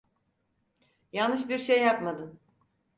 [1.13, 2.39] Yanlış bir şey yapmadın.